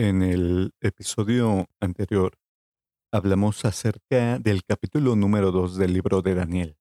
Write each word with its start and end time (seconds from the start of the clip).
En 0.00 0.22
el 0.22 0.76
episodio 0.80 1.66
anterior 1.80 2.38
hablamos 3.12 3.64
acerca 3.64 4.38
del 4.38 4.62
capítulo 4.62 5.16
número 5.16 5.50
2 5.50 5.76
del 5.76 5.92
libro 5.92 6.22
de 6.22 6.36
Daniel 6.36 6.78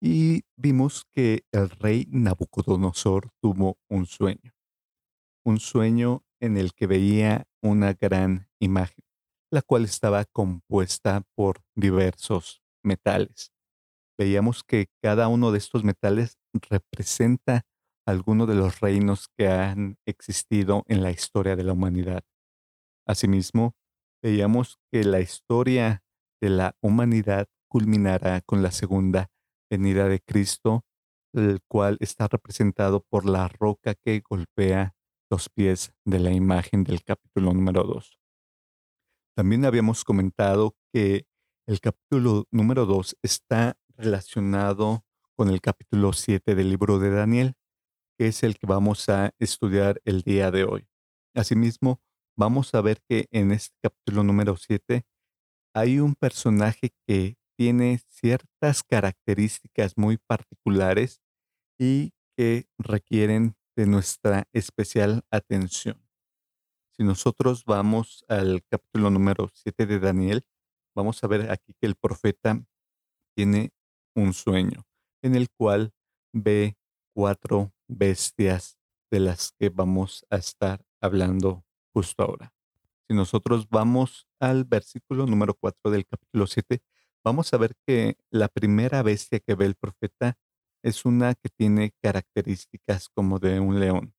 y 0.00 0.44
vimos 0.56 1.04
que 1.12 1.42
el 1.50 1.68
rey 1.68 2.06
Nabucodonosor 2.08 3.30
tuvo 3.42 3.78
un 3.90 4.06
sueño, 4.06 4.54
un 5.44 5.58
sueño 5.58 6.22
en 6.38 6.56
el 6.56 6.74
que 6.74 6.86
veía 6.86 7.48
una 7.60 7.92
gran 7.94 8.48
imagen, 8.60 9.04
la 9.50 9.62
cual 9.62 9.82
estaba 9.82 10.24
compuesta 10.26 11.24
por 11.34 11.64
diversos 11.74 12.62
metales. 12.84 13.50
Veíamos 14.16 14.62
que 14.62 14.86
cada 15.02 15.26
uno 15.26 15.50
de 15.50 15.58
estos 15.58 15.82
metales 15.82 16.38
representa 16.70 17.66
alguno 18.06 18.46
de 18.46 18.54
los 18.54 18.80
reinos 18.80 19.28
que 19.36 19.48
han 19.48 19.98
existido 20.06 20.84
en 20.86 21.02
la 21.02 21.10
historia 21.10 21.56
de 21.56 21.64
la 21.64 21.72
humanidad. 21.72 22.22
Asimismo, 23.06 23.74
veíamos 24.22 24.78
que 24.90 25.04
la 25.04 25.20
historia 25.20 26.04
de 26.40 26.50
la 26.50 26.76
humanidad 26.80 27.48
culminará 27.68 28.40
con 28.42 28.62
la 28.62 28.70
segunda 28.70 29.28
venida 29.70 30.08
de 30.08 30.20
Cristo, 30.20 30.84
el 31.34 31.60
cual 31.68 31.98
está 32.00 32.28
representado 32.28 33.04
por 33.08 33.26
la 33.26 33.48
roca 33.48 33.94
que 33.94 34.22
golpea 34.28 34.94
los 35.30 35.48
pies 35.48 35.92
de 36.04 36.20
la 36.20 36.30
imagen 36.30 36.84
del 36.84 37.02
capítulo 37.02 37.52
número 37.52 37.82
2. 37.82 38.18
También 39.36 39.64
habíamos 39.64 40.04
comentado 40.04 40.76
que 40.92 41.26
el 41.66 41.80
capítulo 41.80 42.46
número 42.52 42.86
2 42.86 43.16
está 43.22 43.76
relacionado 43.96 45.04
con 45.34 45.48
el 45.48 45.60
capítulo 45.60 46.12
7 46.12 46.54
del 46.54 46.70
libro 46.70 46.98
de 46.98 47.10
Daniel, 47.10 47.54
que 48.18 48.28
es 48.28 48.42
el 48.42 48.56
que 48.56 48.66
vamos 48.66 49.08
a 49.08 49.34
estudiar 49.38 50.00
el 50.04 50.22
día 50.22 50.50
de 50.50 50.64
hoy. 50.64 50.88
Asimismo, 51.34 52.00
vamos 52.36 52.74
a 52.74 52.80
ver 52.80 53.02
que 53.08 53.28
en 53.30 53.52
este 53.52 53.76
capítulo 53.82 54.22
número 54.22 54.56
7 54.56 55.04
hay 55.74 56.00
un 56.00 56.14
personaje 56.14 56.94
que 57.06 57.36
tiene 57.56 58.00
ciertas 58.08 58.82
características 58.82 59.96
muy 59.96 60.18
particulares 60.18 61.20
y 61.78 62.12
que 62.36 62.66
requieren 62.78 63.56
de 63.76 63.86
nuestra 63.86 64.48
especial 64.52 65.22
atención. 65.30 66.02
Si 66.96 67.04
nosotros 67.04 67.64
vamos 67.66 68.24
al 68.28 68.62
capítulo 68.70 69.10
número 69.10 69.50
7 69.52 69.84
de 69.84 69.98
Daniel, 69.98 70.46
vamos 70.94 71.22
a 71.22 71.26
ver 71.26 71.50
aquí 71.50 71.74
que 71.78 71.86
el 71.86 71.94
profeta 71.94 72.64
tiene 73.34 73.72
un 74.14 74.32
sueño 74.32 74.86
en 75.22 75.34
el 75.34 75.50
cual 75.50 75.92
ve 76.32 76.78
cuatro 77.14 77.75
bestias 77.88 78.78
de 79.10 79.20
las 79.20 79.52
que 79.58 79.68
vamos 79.68 80.26
a 80.30 80.36
estar 80.36 80.84
hablando 81.00 81.64
justo 81.92 82.22
ahora. 82.22 82.52
Si 83.08 83.14
nosotros 83.14 83.68
vamos 83.68 84.26
al 84.40 84.64
versículo 84.64 85.26
número 85.26 85.54
4 85.54 85.90
del 85.90 86.06
capítulo 86.06 86.46
7, 86.46 86.82
vamos 87.24 87.52
a 87.54 87.56
ver 87.56 87.74
que 87.86 88.16
la 88.30 88.48
primera 88.48 89.02
bestia 89.02 89.40
que 89.40 89.54
ve 89.54 89.66
el 89.66 89.76
profeta 89.76 90.36
es 90.82 91.04
una 91.04 91.34
que 91.34 91.48
tiene 91.48 91.92
características 92.02 93.08
como 93.08 93.38
de 93.38 93.60
un 93.60 93.80
león. 93.80 94.14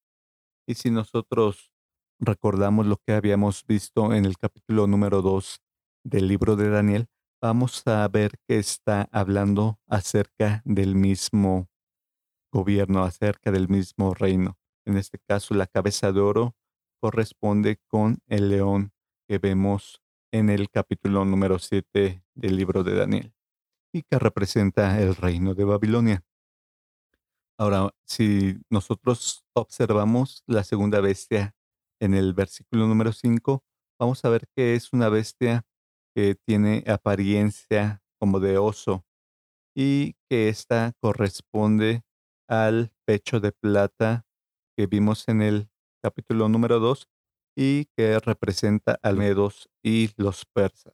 Y 0.66 0.76
si 0.76 0.90
nosotros 0.92 1.72
recordamos 2.20 2.86
lo 2.86 2.98
que 2.98 3.14
habíamos 3.14 3.66
visto 3.66 4.14
en 4.14 4.26
el 4.26 4.38
capítulo 4.38 4.88
número 4.88 5.22
2 5.22 5.60
del 6.04 6.28
libro 6.28 6.56
de 6.56 6.70
Daniel, 6.70 7.08
vamos 7.42 7.86
a 7.88 8.08
ver 8.08 8.32
que 8.48 8.58
está 8.58 9.08
hablando 9.12 9.80
acerca 9.88 10.62
del 10.66 10.96
mismo 10.96 11.70
gobierno, 12.52 13.04
acerca 13.04 13.52
del 13.52 13.70
mismo 13.70 14.14
reino. 14.14 14.58
En 14.86 14.98
este 14.98 15.20
caso, 15.20 15.54
la 15.54 15.68
cabeza 15.68 16.12
de 16.12 16.20
oro 16.20 16.56
corresponde 17.02 17.80
con 17.88 18.20
el 18.28 18.50
león 18.50 18.92
que 19.28 19.38
vemos 19.38 20.02
en 20.32 20.50
el 20.50 20.70
capítulo 20.70 21.26
número 21.26 21.60
7 21.60 22.24
del 22.36 22.56
libro 22.56 22.84
de 22.84 22.96
Daniel 22.96 23.34
y 23.94 24.04
que 24.04 24.20
representa 24.20 25.02
el 25.02 25.16
reino 25.16 25.54
de 25.54 25.64
Babilonia. 25.64 26.24
Ahora, 27.60 27.90
si 28.06 28.60
nosotros 28.70 29.44
observamos 29.54 30.44
la 30.46 30.64
segunda 30.64 31.02
bestia 31.02 31.56
en 32.00 32.14
el 32.14 32.34
versículo 32.34 32.88
número 32.88 33.12
5, 33.12 33.64
vamos 34.00 34.24
a 34.24 34.30
ver 34.30 34.48
que 34.56 34.76
es 34.76 34.94
una 34.94 35.10
bestia 35.10 35.66
que 36.16 36.36
tiene 36.36 36.84
apariencia 36.88 38.04
como 38.20 38.40
de 38.40 38.58
oso 38.58 39.06
y 39.76 40.16
que 40.30 40.50
ésta 40.50 40.94
corresponde 41.02 42.04
al 42.48 42.92
pecho 43.06 43.40
de 43.40 43.52
plata 43.52 44.26
que 44.76 44.88
vimos 44.88 45.28
en 45.28 45.42
el 45.42 45.70
capítulo 46.02 46.50
número 46.50 46.80
2 46.80 47.08
y 47.56 47.86
que 47.98 48.20
representa 48.20 49.00
al 49.02 49.18
Medos 49.18 49.70
y 49.84 50.12
los 50.18 50.46
persas. 50.46 50.94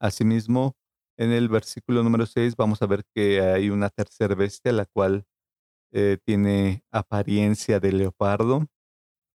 Asimismo, 0.00 0.76
en 1.16 1.32
el 1.32 1.48
versículo 1.48 2.02
número 2.02 2.26
6 2.26 2.56
vamos 2.56 2.82
a 2.82 2.86
ver 2.86 3.04
que 3.14 3.40
hay 3.40 3.70
una 3.70 3.90
tercera 3.90 4.34
bestia, 4.34 4.72
la 4.72 4.86
cual 4.86 5.26
eh, 5.92 6.18
tiene 6.24 6.84
apariencia 6.90 7.80
de 7.80 7.92
leopardo 7.92 8.66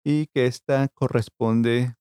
y 0.04 0.28
que 0.28 0.46
ésta 0.46 0.88
corresponde 0.94 1.96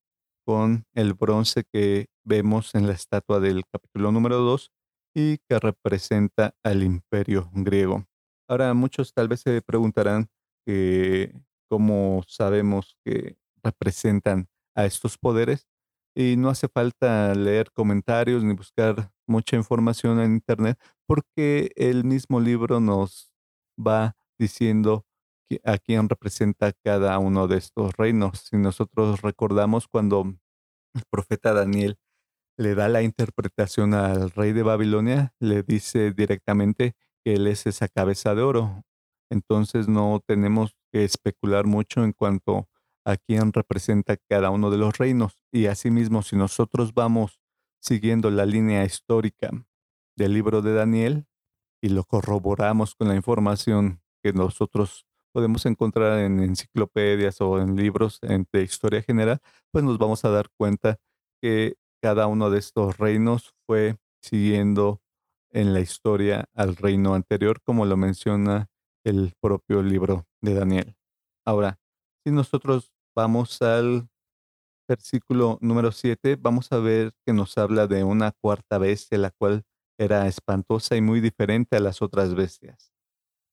con 0.47 0.85
el 0.95 1.15
bronce 1.15 1.65
que 1.73 2.07
vemos 2.25 2.75
en 2.75 2.87
la 2.87 2.93
estatua 2.93 3.41
del 3.41 3.65
capítulo 3.67 4.13
número 4.13 4.39
2 4.39 4.71
y 5.15 5.39
que 5.49 5.59
representa 5.59 6.55
al 6.63 6.83
imperio 6.83 7.51
griego. 7.53 8.07
Ahora 8.49 8.75
muchos 8.75 9.13
tal 9.13 9.29
vez 9.29 9.41
se 9.41 9.63
preguntarán 9.63 10.29
que 10.65 11.33
cómo 11.69 12.23
sabemos 12.29 12.97
que 13.05 13.37
representan 13.63 14.49
a 14.75 14.85
estos 14.87 15.19
poderes 15.19 15.67
y 16.15 16.37
no 16.37 16.49
hace 16.49 16.69
falta 16.69 17.35
leer 17.35 17.73
comentarios 17.73 18.45
ni 18.45 18.55
buscar 18.55 19.11
mucha 19.27 19.57
información 19.57 20.21
en 20.21 20.33
internet 20.33 20.79
porque 21.07 21.73
el 21.77 22.05
mismo 22.05 22.41
libro 22.41 22.81
nos 22.81 23.33
va 23.79 24.17
diciendo 24.39 25.05
a 25.65 25.79
quién 25.79 26.09
representa 26.09 26.73
cada 26.73 27.19
uno 27.19 27.49
de 27.49 27.59
estos 27.59 27.93
reinos. 27.97 28.47
Si 28.51 28.57
nosotros 28.57 29.23
recordamos 29.23 29.89
cuando 29.89 30.23
el 30.95 31.03
profeta 31.11 31.53
Daniel 31.53 31.99
le 32.59 32.75
da 32.75 32.89
la 32.89 33.03
interpretación 33.03 33.95
al 33.95 34.31
rey 34.31 34.53
de 34.53 34.63
Babilonia, 34.63 35.35
le 35.41 35.63
dice 35.63 36.13
directamente 36.13 36.95
que 37.27 37.35
él 37.35 37.49
es 37.49 37.67
esa 37.67 37.89
cabeza 37.89 38.37
de 38.37 38.43
oro. 38.43 38.85
Entonces 39.33 39.89
no 39.89 40.23
tenemos 40.25 40.77
que 40.93 41.03
especular 41.03 41.67
mucho 41.67 42.05
en 42.05 42.13
cuanto 42.13 42.69
a 43.05 43.17
quién 43.17 43.53
representa 43.53 44.17
cada 44.31 44.51
uno 44.51 44.71
de 44.71 44.79
los 44.79 44.97
reinos. 44.97 45.43
Y 45.51 45.67
asimismo, 45.67 46.23
si 46.23 46.37
nosotros 46.37 46.95
vamos 46.95 47.41
siguiendo 47.83 48.31
la 48.31 48.47
línea 48.47 48.85
histórica 48.85 49.51
del 50.17 50.35
libro 50.35 50.63
de 50.63 50.75
Daniel 50.75 51.27
y 51.83 51.89
lo 51.89 52.05
corroboramos 52.05 52.95
con 52.95 53.09
la 53.09 53.17
información 53.17 54.01
que 54.23 54.33
nosotros 54.33 55.05
podemos 55.33 55.67
encontrar 55.67 56.21
en 56.21 56.39
enciclopedias 56.39 57.41
o 57.41 57.59
en 57.59 57.75
libros 57.75 58.21
de 58.21 58.63
historia 58.63 59.03
general, 59.03 59.41
pues 59.73 59.83
nos 59.83 59.99
vamos 59.99 60.25
a 60.25 60.31
dar 60.31 60.49
cuenta 60.57 61.01
que 61.43 61.75
cada 62.01 62.29
uno 62.29 62.51
de 62.51 62.61
estos 62.61 62.99
reinos 62.99 63.53
fue 63.67 63.97
siguiendo 64.23 65.03
en 65.51 65.73
la 65.73 65.81
historia 65.81 66.47
al 66.55 66.77
reino 66.77 67.15
anterior, 67.15 67.61
como 67.63 67.85
lo 67.87 67.97
menciona 67.97 68.69
el 69.05 69.35
propio 69.41 69.83
libro 69.83 70.27
de 70.43 70.55
Daniel. 70.55 70.97
Ahora, 71.45 71.79
si 72.25 72.33
nosotros 72.33 72.93
vamos 73.15 73.63
al 73.63 74.09
versículo 74.89 75.59
número 75.61 75.93
7, 75.93 76.37
vamos 76.37 76.73
a 76.73 76.79
ver 76.79 77.13
que 77.25 77.33
nos 77.33 77.57
habla 77.59 77.87
de 77.87 78.05
una 78.05 78.33
cuarta 78.33 78.79
bestia, 78.79 79.19
la 79.19 79.31
cual 79.31 79.65
era 79.99 80.27
espantosa 80.27 80.97
y 80.97 81.01
muy 81.01 81.21
diferente 81.21 81.77
a 81.77 81.81
las 81.81 82.03
otras 82.03 82.35
bestias. 82.35 82.93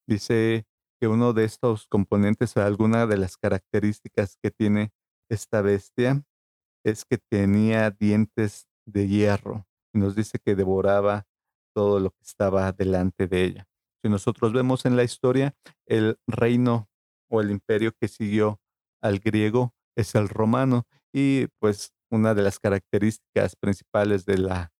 Dice 0.07 0.65
que 0.99 1.07
uno 1.07 1.33
de 1.33 1.45
estos 1.45 1.87
componentes, 1.87 2.57
alguna 2.57 3.07
de 3.07 3.17
las 3.17 3.37
características 3.37 4.37
que 4.41 4.51
tiene 4.51 4.91
esta 5.29 5.61
bestia, 5.61 6.23
es 6.83 7.05
que 7.05 7.17
tenía 7.17 7.91
dientes 7.91 8.67
de 8.85 9.07
hierro 9.07 9.65
y 9.93 9.99
nos 9.99 10.15
dice 10.15 10.39
que 10.39 10.55
devoraba 10.55 11.25
todo 11.73 11.99
lo 11.99 12.11
que 12.11 12.23
estaba 12.23 12.71
delante 12.71 13.27
de 13.27 13.43
ella. 13.43 13.67
Si 14.01 14.09
nosotros 14.09 14.53
vemos 14.53 14.85
en 14.85 14.95
la 14.95 15.03
historia, 15.03 15.55
el 15.85 16.17
reino 16.27 16.89
o 17.29 17.41
el 17.41 17.51
imperio 17.51 17.93
que 17.93 18.07
siguió 18.07 18.59
al 19.01 19.19
griego 19.19 19.73
es 19.95 20.15
el 20.15 20.29
romano 20.29 20.85
y 21.11 21.47
pues 21.59 21.93
una 22.09 22.33
de 22.33 22.41
las 22.43 22.59
características 22.59 23.55
principales 23.55 24.25
de 24.25 24.37
la 24.37 24.71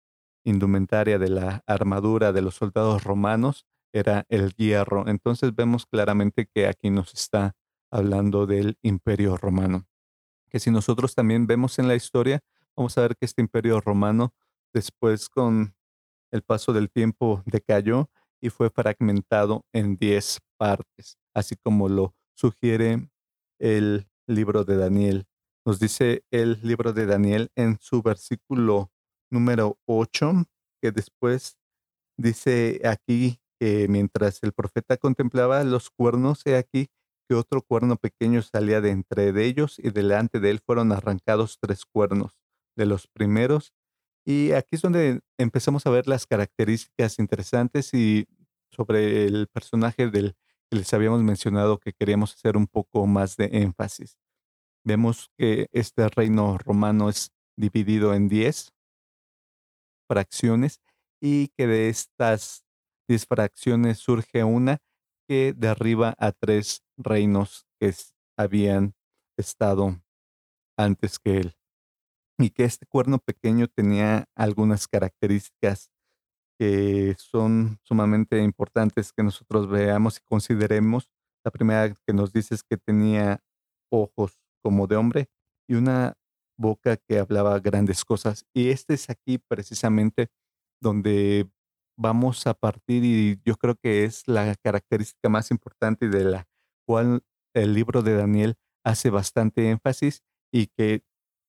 indumentaria, 0.44 1.18
de 1.18 1.30
la 1.30 1.64
armadura 1.66 2.32
de 2.32 2.42
los 2.42 2.56
soldados 2.56 3.04
romanos 3.04 3.66
era 3.94 4.26
el 4.30 4.54
hierro. 4.56 5.08
Entonces 5.08 5.56
vemos 5.56 5.86
claramente 5.86 6.48
que 6.54 6.68
aquí 6.68 6.90
nos 6.90 7.14
está 7.14 7.56
hablando 7.92 8.46
del 8.46 8.78
imperio 8.82 9.38
romano. 9.38 9.86
Que 10.50 10.60
si 10.60 10.72
nosotros 10.72 11.16
también 11.16 11.48
vemos 11.48 11.80
en 11.80 11.88
la 11.88 11.96
historia, 11.96 12.42
vamos 12.76 12.98
a 12.98 13.02
ver 13.02 13.16
que 13.16 13.26
este 13.26 13.42
imperio 13.42 13.80
romano 13.82 14.34
después 14.74 15.30
con 15.30 15.76
el 16.34 16.42
paso 16.42 16.74
del 16.74 16.90
tiempo 16.90 17.44
decayó 17.46 18.10
y 18.42 18.50
fue 18.50 18.70
fragmentado 18.70 19.66
en 19.72 19.96
diez 19.96 20.40
partes, 20.58 21.18
así 21.34 21.56
como 21.56 21.88
lo 21.88 22.16
sugiere 22.36 23.08
el 23.60 24.08
libro 24.28 24.66
de 24.66 24.78
Daniel 24.78 25.28
Nos 25.66 25.80
dice 25.80 26.24
el 26.32 26.60
libro 26.64 26.92
de 26.92 27.06
Daniel 27.06 27.52
en 27.56 27.78
su 27.80 28.02
versículo 28.02 28.92
número 29.32 29.78
8, 29.86 30.46
que 30.82 30.92
después 30.92 31.58
dice 32.18 32.82
aquí 32.84 33.40
que 33.60 33.88
mientras 33.88 34.44
el 34.44 34.54
profeta 34.54 34.98
contemplaba 34.98 35.64
los 35.64 35.90
cuernos, 35.90 36.46
he 36.46 36.58
aquí 36.58 36.88
que 37.30 37.36
otro 37.36 37.62
cuerno 37.62 37.96
pequeño 37.96 38.42
salía 38.42 38.82
de 38.82 38.90
entre 38.90 39.30
ellos 39.46 39.80
y 39.80 39.92
delante 39.92 40.40
de 40.40 40.50
él 40.50 40.60
fueron 40.60 40.92
arrancados 40.92 41.58
tres 41.62 41.86
cuernos 41.86 42.38
de 42.76 42.86
los 42.86 43.08
primeros. 43.08 43.74
Y 44.26 44.52
aquí 44.54 44.76
es 44.76 44.82
donde 44.82 45.22
empezamos 45.38 45.86
a 45.86 45.90
ver 45.90 46.08
las 46.08 46.26
características 46.26 47.20
interesantes 47.20 47.94
y 47.94 48.26
sobre 48.72 49.26
el 49.26 49.48
personaje 49.48 50.10
del 50.10 50.36
que 50.70 50.78
les 50.78 50.94
habíamos 50.94 51.22
mencionado 51.22 51.78
que 51.80 51.94
queríamos 51.94 52.34
hacer 52.34 52.58
un 52.58 52.68
poco 52.68 53.06
más 53.06 53.36
de 53.38 53.50
énfasis. 53.52 54.18
Vemos 54.86 55.30
que 55.38 55.68
este 55.72 56.08
reino 56.10 56.58
romano 56.58 57.10
es 57.10 57.32
dividido 57.58 58.14
en 58.14 58.28
diez 58.28 58.74
fracciones 60.08 60.82
y 61.22 61.50
que 61.50 61.68
de 61.68 61.90
estas 61.90 62.66
diez 63.08 63.26
fracciones 63.26 64.00
surge 64.00 64.44
una 64.44 64.80
que 65.28 65.54
derriba 65.56 66.16
a 66.18 66.32
tres 66.32 66.84
reinos 66.98 67.66
que 67.80 67.94
habían 68.38 68.94
estado 69.38 70.02
antes 70.78 71.20
que 71.20 71.38
él. 71.38 71.56
Y 72.38 72.50
que 72.50 72.64
este 72.64 72.86
cuerno 72.86 73.20
pequeño 73.20 73.68
tenía 73.68 74.26
algunas 74.36 74.88
características 74.88 75.92
que 76.60 77.16
son 77.18 77.80
sumamente 77.84 78.42
importantes 78.42 79.12
que 79.12 79.24
nosotros 79.24 79.68
veamos 79.68 80.18
y 80.18 80.22
consideremos. 80.22 81.10
La 81.44 81.52
primera 81.52 81.94
que 81.94 82.14
nos 82.14 82.32
dice 82.32 82.56
es 82.56 82.64
que 82.64 82.78
tenía 82.78 83.44
ojos 83.92 84.40
como 84.64 84.88
de 84.88 84.96
hombre 84.96 85.30
y 85.68 85.76
una 85.76 86.16
boca 86.58 86.98
que 86.98 87.20
hablaba 87.20 87.60
grandes 87.60 88.06
cosas. 88.06 88.46
Y 88.54 88.70
este 88.70 88.94
es 88.94 89.10
aquí 89.10 89.38
precisamente 89.38 90.30
donde 90.82 91.50
vamos 91.98 92.48
a 92.48 92.54
partir 92.54 93.04
y 93.04 93.40
yo 93.46 93.56
creo 93.56 93.76
que 93.76 94.04
es 94.06 94.28
la 94.28 94.56
característica 94.56 95.30
más 95.30 95.52
importante 95.52 96.10
de 96.10 96.24
la 96.24 96.48
cual 96.88 97.22
el 97.54 97.74
libro 97.74 98.02
de 98.02 98.16
Daniel 98.16 98.56
hace 98.84 99.10
bastante 99.10 99.70
énfasis 99.70 100.24
y 100.52 100.68
que 100.68 101.04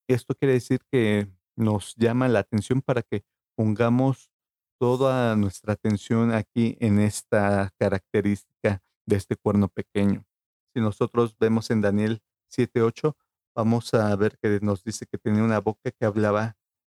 esto 0.08 0.34
quiere 0.34 0.54
decir 0.54 0.80
que 0.90 1.28
nos 1.56 1.94
llama 1.96 2.28
la 2.28 2.40
atención 2.40 2.82
para 2.82 3.02
que 3.02 3.24
pongamos 3.56 4.30
toda 4.78 5.36
nuestra 5.36 5.74
atención 5.74 6.32
aquí 6.32 6.76
en 6.80 6.98
esta 6.98 7.72
característica 7.78 8.82
de 9.06 9.16
este 9.16 9.36
cuerno 9.36 9.68
pequeño. 9.68 10.26
Si 10.74 10.80
nosotros 10.80 11.36
vemos 11.38 11.70
en 11.70 11.80
Daniel 11.80 12.22
7.8, 12.50 13.14
vamos 13.54 13.94
a 13.94 14.14
ver 14.16 14.36
que 14.42 14.58
nos 14.60 14.82
dice 14.82 15.06
que 15.06 15.18
tenía 15.18 15.44
una 15.44 15.60
boca 15.60 15.90
que 15.90 16.04
hablaba 16.04 16.56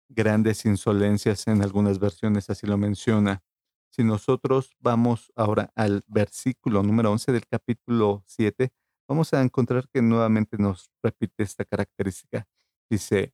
grandes 0.09 0.65
insolencias, 0.65 1.47
en 1.47 1.61
algunas 1.61 1.99
versiones 1.99 2.49
así 2.49 2.65
lo 2.65 2.77
menciona. 2.77 3.43
Si 3.89 4.03
nosotros 4.03 4.75
vamos 4.79 5.31
ahora 5.35 5.71
al 5.75 6.03
versículo 6.07 6.83
número 6.83 7.11
11 7.11 7.31
del 7.31 7.47
capítulo 7.47 8.23
7, 8.25 8.69
vamos 9.07 9.33
a 9.33 9.41
encontrar 9.41 9.87
que 9.89 10.01
nuevamente 10.01 10.57
nos 10.57 10.91
repite 11.03 11.43
esta 11.43 11.65
característica. 11.65 12.47
Dice, 12.89 13.33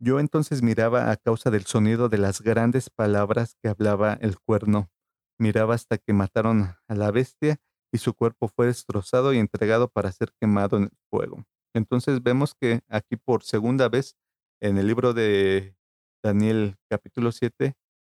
yo 0.00 0.20
entonces 0.20 0.62
miraba 0.62 1.10
a 1.10 1.16
causa 1.16 1.50
del 1.50 1.64
sonido 1.64 2.08
de 2.08 2.18
las 2.18 2.42
grandes 2.42 2.90
palabras 2.90 3.56
que 3.62 3.68
hablaba 3.68 4.14
el 4.20 4.38
cuerno. 4.38 4.90
Miraba 5.38 5.74
hasta 5.74 5.98
que 5.98 6.12
mataron 6.12 6.74
a 6.88 6.94
la 6.94 7.10
bestia 7.10 7.56
y 7.92 7.98
su 7.98 8.12
cuerpo 8.14 8.48
fue 8.48 8.66
destrozado 8.66 9.32
y 9.32 9.38
entregado 9.38 9.88
para 9.88 10.12
ser 10.12 10.32
quemado 10.40 10.76
en 10.76 10.84
el 10.84 10.98
fuego. 11.10 11.44
Entonces 11.74 12.22
vemos 12.22 12.54
que 12.54 12.80
aquí 12.88 13.16
por 13.16 13.44
segunda 13.44 13.88
vez 13.88 14.16
en 14.60 14.78
el 14.78 14.86
libro 14.86 15.14
de 15.14 15.76
Daniel 16.22 16.76
capítulo 16.90 17.32
7 17.32 17.74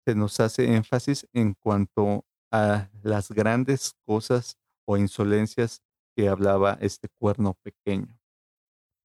se 0.06 0.14
nos 0.14 0.40
hace 0.40 0.74
énfasis 0.74 1.26
en 1.32 1.54
cuanto 1.54 2.24
a 2.52 2.88
las 3.02 3.30
grandes 3.30 3.92
cosas 4.06 4.56
o 4.86 4.96
insolencias 4.96 5.82
que 6.16 6.28
hablaba 6.28 6.78
este 6.80 7.08
cuerno 7.18 7.54
pequeño. 7.62 8.18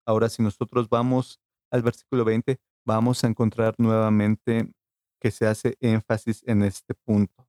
Ahora, 0.05 0.29
si 0.29 0.41
nosotros 0.43 0.89
vamos 0.89 1.40
al 1.71 1.81
versículo 1.81 2.25
20, 2.25 2.59
vamos 2.85 3.23
a 3.23 3.27
encontrar 3.27 3.75
nuevamente 3.77 4.71
que 5.19 5.31
se 5.31 5.47
hace 5.47 5.77
énfasis 5.79 6.43
en 6.45 6.63
este 6.63 6.93
punto. 6.93 7.47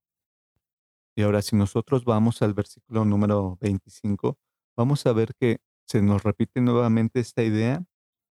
Y 1.17 1.23
ahora, 1.23 1.43
si 1.43 1.57
nosotros 1.57 2.05
vamos 2.05 2.41
al 2.43 2.55
versículo 2.55 3.05
número 3.05 3.59
25, 3.61 4.39
vamos 4.77 5.05
a 5.07 5.13
ver 5.13 5.35
que 5.35 5.59
se 5.87 6.01
nos 6.01 6.23
repite 6.23 6.61
nuevamente 6.61 7.21
esta 7.21 7.43
idea. 7.43 7.85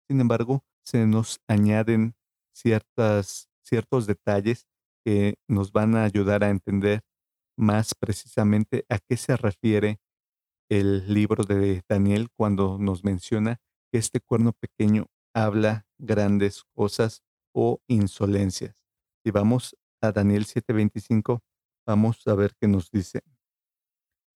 Sin 0.07 0.19
embargo, 0.19 0.63
se 0.83 1.05
nos 1.05 1.39
añaden 1.47 2.15
ciertas, 2.53 3.49
ciertos 3.61 4.07
detalles 4.07 4.67
que 5.05 5.35
nos 5.47 5.71
van 5.71 5.95
a 5.95 6.03
ayudar 6.03 6.43
a 6.43 6.49
entender 6.49 7.01
más 7.57 7.93
precisamente 7.93 8.85
a 8.89 8.99
qué 8.99 9.17
se 9.17 9.37
refiere 9.37 9.99
el 10.69 11.13
libro 11.13 11.43
de 11.43 11.83
Daniel 11.87 12.29
cuando 12.35 12.77
nos 12.79 13.03
menciona 13.03 13.59
que 13.91 13.99
este 13.99 14.21
cuerno 14.21 14.53
pequeño 14.53 15.07
habla 15.33 15.85
grandes 15.97 16.63
cosas 16.75 17.23
o 17.53 17.81
insolencias. 17.87 18.75
Si 19.23 19.31
vamos 19.31 19.77
a 20.01 20.11
Daniel 20.11 20.45
7:25, 20.45 21.43
vamos 21.85 22.25
a 22.27 22.33
ver 22.35 22.55
qué 22.59 22.67
nos 22.67 22.91
dice. 22.91 23.21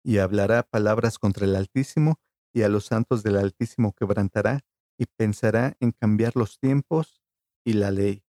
Y 0.05 0.19
hablará 0.19 0.63
palabras 0.63 1.19
contra 1.19 1.47
el 1.47 1.57
Altísimo 1.57 2.21
y 2.53 2.63
a 2.63 2.69
los 2.69 2.87
santos 2.87 3.23
del 3.23 3.37
Altísimo 3.37 3.93
quebrantará 3.93 4.61
y 4.99 5.07
pensará 5.07 5.77
en 5.81 5.93
cambiar 5.93 6.37
los 6.37 6.59
tiempos 6.59 7.21
y 7.65 7.75
la 7.75 7.91
ley 7.91 8.25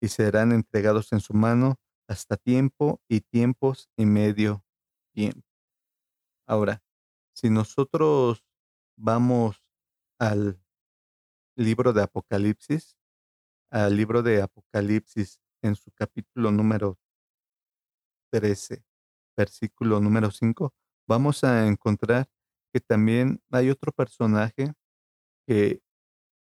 y 0.00 0.08
serán 0.08 0.52
entregados 0.52 1.12
en 1.12 1.20
su 1.20 1.34
mano 1.34 1.76
hasta 2.08 2.36
tiempo 2.36 3.00
y 3.08 3.20
tiempos 3.20 3.90
y 3.96 4.06
medio 4.06 4.64
tiempo. 5.14 5.46
Ahora, 6.46 6.82
si 7.34 7.50
nosotros 7.50 8.44
vamos 8.96 9.64
al 10.18 10.59
libro 11.56 11.92
de 11.92 12.02
Apocalipsis, 12.02 12.96
al 13.70 13.96
libro 13.96 14.22
de 14.22 14.42
Apocalipsis 14.42 15.40
en 15.62 15.74
su 15.74 15.90
capítulo 15.92 16.50
número 16.50 16.98
13, 18.32 18.84
versículo 19.36 20.00
número 20.00 20.30
5, 20.30 20.74
vamos 21.08 21.44
a 21.44 21.66
encontrar 21.66 22.28
que 22.72 22.80
también 22.80 23.42
hay 23.50 23.70
otro 23.70 23.92
personaje 23.92 24.72
que 25.46 25.82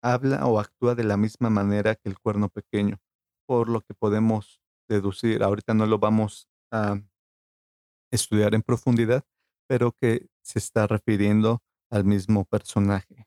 habla 0.02 0.46
o 0.46 0.60
actúa 0.60 0.96
de 0.96 1.04
la 1.04 1.18
misma 1.18 1.50
manera 1.50 1.96
que 1.96 2.10
el 2.10 2.20
cuerno 2.20 2.50
pequeño 2.50 3.00
por 3.48 3.70
lo 3.70 3.82
que 3.82 3.94
podemos 3.94 4.62
deducir, 4.90 5.42
ahorita 5.42 5.74
no 5.74 5.86
lo 5.86 5.98
vamos 5.98 6.48
a 6.72 7.02
estudiar 8.12 8.54
en 8.54 8.62
profundidad, 8.62 9.24
pero 9.68 9.94
que 9.94 10.28
se 10.42 10.60
está 10.60 10.86
refiriendo 10.86 11.64
al 11.90 12.04
mismo 12.04 12.46
personaje. 12.46 13.27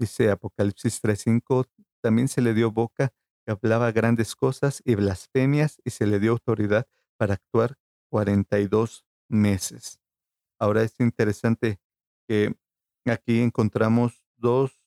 Dice 0.00 0.30
Apocalipsis 0.30 0.98
3:5, 1.02 1.66
también 2.02 2.28
se 2.28 2.40
le 2.40 2.54
dio 2.54 2.70
boca 2.70 3.12
que 3.44 3.52
hablaba 3.52 3.92
grandes 3.92 4.34
cosas 4.34 4.80
y 4.86 4.94
blasfemias 4.94 5.78
y 5.84 5.90
se 5.90 6.06
le 6.06 6.18
dio 6.18 6.32
autoridad 6.32 6.86
para 7.18 7.34
actuar 7.34 7.76
42 8.10 9.04
meses. 9.28 10.00
Ahora 10.58 10.82
es 10.84 10.98
interesante 11.00 11.80
que 12.26 12.54
aquí 13.04 13.40
encontramos 13.42 14.24
dos 14.38 14.80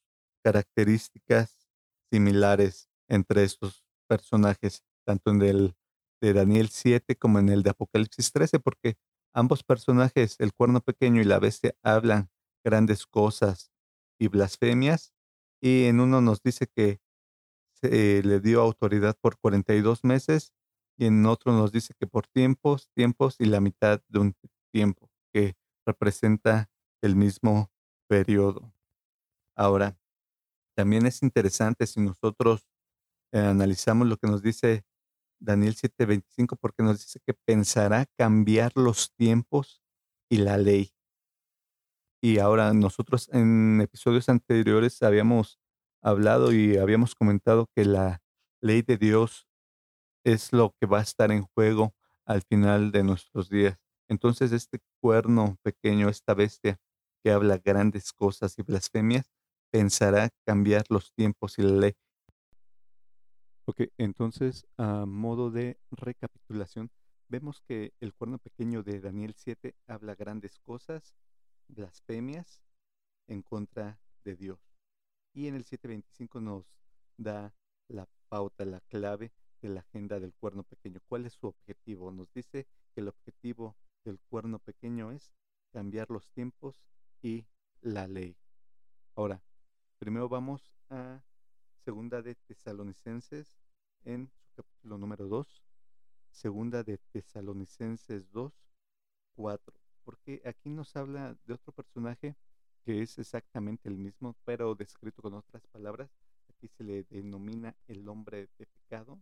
características 0.43 1.67
similares 2.11 2.89
entre 3.07 3.43
estos 3.43 3.85
personajes, 4.09 4.83
tanto 5.05 5.29
en 5.29 5.43
el 5.43 5.75
de 6.21 6.33
Daniel 6.33 6.69
7 6.69 7.17
como 7.17 7.37
en 7.37 7.49
el 7.49 7.61
de 7.61 7.69
Apocalipsis 7.69 8.31
13, 8.31 8.59
porque 8.59 8.97
ambos 9.31 9.61
personajes, 9.63 10.37
el 10.39 10.53
cuerno 10.53 10.81
pequeño 10.81 11.21
y 11.21 11.25
la 11.25 11.37
bestia, 11.37 11.75
hablan 11.83 12.31
grandes 12.63 13.05
cosas 13.05 13.72
y 14.19 14.27
blasfemias, 14.27 15.13
y 15.61 15.85
en 15.85 15.99
uno 15.99 16.21
nos 16.21 16.41
dice 16.43 16.67
que 16.67 16.99
se 17.73 18.23
le 18.23 18.39
dio 18.39 18.61
autoridad 18.61 19.17
por 19.21 19.37
42 19.39 20.03
meses, 20.03 20.53
y 20.97 21.05
en 21.07 21.25
otro 21.25 21.51
nos 21.53 21.71
dice 21.71 21.93
que 21.99 22.07
por 22.07 22.27
tiempos, 22.27 22.89
tiempos 22.95 23.35
y 23.39 23.45
la 23.45 23.61
mitad 23.61 24.01
de 24.09 24.19
un 24.19 24.35
tiempo, 24.73 25.09
que 25.33 25.55
representa 25.85 26.69
el 27.01 27.15
mismo 27.15 27.71
periodo. 28.09 28.73
Ahora, 29.55 29.97
también 30.75 31.05
es 31.05 31.23
interesante 31.23 31.87
si 31.87 31.99
nosotros 32.01 32.67
eh, 33.33 33.39
analizamos 33.39 34.07
lo 34.07 34.17
que 34.17 34.27
nos 34.27 34.41
dice 34.43 34.85
Daniel 35.39 35.75
7:25, 35.75 36.57
porque 36.57 36.83
nos 36.83 36.99
dice 36.99 37.19
que 37.25 37.33
pensará 37.33 38.05
cambiar 38.17 38.73
los 38.75 39.13
tiempos 39.15 39.83
y 40.31 40.37
la 40.37 40.57
ley. 40.57 40.93
Y 42.25 42.39
ahora 42.39 42.73
nosotros 42.73 43.27
en 43.33 43.81
episodios 43.81 44.29
anteriores 44.29 45.03
habíamos 45.03 45.59
hablado 46.01 46.53
y 46.53 46.77
habíamos 46.77 47.15
comentado 47.15 47.67
que 47.75 47.83
la 47.83 48.21
ley 48.61 48.81
de 48.81 48.95
Dios 48.95 49.45
es 50.23 50.53
lo 50.53 50.73
que 50.79 50.85
va 50.85 50.99
a 50.99 51.01
estar 51.01 51.33
en 51.33 51.43
juego 51.43 51.93
al 52.25 52.41
final 52.41 52.93
de 52.93 53.03
nuestros 53.03 53.49
días. 53.49 53.77
Entonces 54.07 54.53
este 54.53 54.79
cuerno 55.01 55.57
pequeño, 55.63 56.07
esta 56.07 56.33
bestia 56.33 56.79
que 57.21 57.31
habla 57.31 57.57
grandes 57.57 58.13
cosas 58.13 58.57
y 58.57 58.61
blasfemias, 58.61 59.29
pensará 59.69 60.29
cambiar 60.45 60.85
los 60.87 61.11
tiempos 61.11 61.59
y 61.59 61.63
la 61.63 61.73
ley. 61.73 61.93
Ok, 63.65 63.81
entonces, 63.97 64.65
a 64.77 65.05
modo 65.05 65.51
de 65.51 65.77
recapitulación, 65.91 66.89
vemos 67.27 67.59
que 67.67 67.91
el 67.99 68.13
cuerno 68.13 68.37
pequeño 68.37 68.81
de 68.81 69.01
Daniel 69.01 69.33
7 69.35 69.75
habla 69.87 70.15
grandes 70.15 70.57
cosas, 70.59 71.13
blasfemias 71.67 72.61
en 73.27 73.41
contra 73.41 73.99
de 74.23 74.35
Dios. 74.35 74.59
Y 75.33 75.47
en 75.47 75.55
el 75.55 75.63
725 75.63 76.41
nos 76.41 76.65
da 77.17 77.53
la 77.87 78.07
pauta, 78.29 78.65
la 78.65 78.81
clave 78.81 79.31
de 79.61 79.69
la 79.69 79.79
agenda 79.81 80.19
del 80.19 80.33
cuerno 80.33 80.63
pequeño. 80.63 80.99
¿Cuál 81.07 81.25
es 81.25 81.33
su 81.33 81.47
objetivo? 81.47 82.11
Nos 82.11 82.31
dice 82.33 82.67
que 82.93 83.01
el 83.01 83.07
objetivo 83.07 83.75
del 84.03 84.19
cuerno 84.19 84.59
pequeño 84.59 85.11
es 85.11 85.31
cambiar 85.71 86.09
los 86.09 86.29
tiempos 86.29 86.83
y 87.21 87.45
la 87.81 88.07
ley. 88.07 88.35
Ahora, 89.15 89.41
primero 89.97 90.27
vamos 90.29 90.75
a 90.89 91.21
segunda 91.83 92.21
de 92.21 92.35
Tesalonicenses 92.35 93.57
en 94.03 94.29
su 94.41 94.53
capítulo 94.53 94.97
número 94.97 95.27
2, 95.27 95.63
segunda 96.31 96.83
de 96.83 96.97
Tesalonicenses 96.97 98.31
2, 98.31 98.53
4, 99.35 99.82
porque 100.03 100.41
aquí 100.45 100.69
nos 100.69 100.95
habla 100.95 101.37
de 101.45 101.53
otro 101.53 101.73
personaje 101.73 102.35
que 102.83 103.01
es 103.01 103.17
exactamente 103.17 103.87
el 103.89 103.97
mismo, 103.97 104.35
pero 104.45 104.75
descrito 104.75 105.21
con 105.21 105.33
otras 105.33 105.65
palabras. 105.67 106.09
Aquí 106.49 106.67
se 106.67 106.83
le 106.83 107.03
denomina 107.05 107.75
el 107.87 108.07
hombre 108.09 108.49
de 108.57 108.65
pecado. 108.65 109.19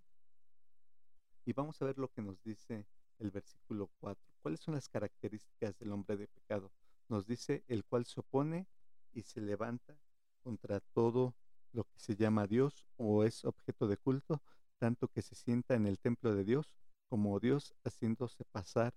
Y 1.45 1.53
vamos 1.53 1.81
a 1.81 1.85
ver 1.85 1.97
lo 1.97 2.09
que 2.09 2.21
nos 2.21 2.41
dice 2.43 2.88
el 3.19 3.31
versículo 3.31 3.89
4. 4.00 4.21
¿Cuáles 4.41 4.59
son 4.59 4.73
las 4.73 4.89
características 4.89 5.77
del 5.77 5.91
hombre 5.91 6.17
de 6.17 6.27
pecado? 6.27 6.71
Nos 7.07 7.27
dice 7.27 7.63
el 7.67 7.83
cual 7.83 8.05
se 8.05 8.19
opone 8.19 8.67
y 9.13 9.21
se 9.21 9.41
levanta 9.41 9.95
contra 10.43 10.79
todo 10.79 11.35
lo 11.73 11.83
que 11.83 12.00
se 12.00 12.15
llama 12.15 12.47
Dios 12.47 12.85
o 12.97 13.23
es 13.23 13.45
objeto 13.45 13.88
de 13.88 13.97
culto, 13.97 14.41
tanto 14.77 15.07
que 15.07 15.21
se 15.21 15.35
sienta 15.35 15.75
en 15.75 15.85
el 15.85 16.00
templo 16.00 16.35
de 16.35 16.43
Dios 16.43 16.71
como 17.09 17.39
Dios 17.39 17.75
haciéndose 17.83 18.43
pasar 18.45 18.93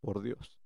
por 0.00 0.22
Dios. 0.22 0.58